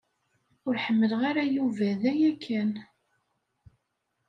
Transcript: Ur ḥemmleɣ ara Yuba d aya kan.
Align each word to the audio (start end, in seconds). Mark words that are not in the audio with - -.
Ur 0.67 0.75
ḥemmleɣ 0.85 1.21
ara 1.29 1.43
Yuba 1.55 1.87
d 2.01 2.03
aya 2.11 2.31
kan. 2.45 2.71